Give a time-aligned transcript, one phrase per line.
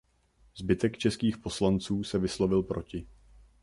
[0.55, 3.07] Zbytek českých poslanců se vyslovil proti.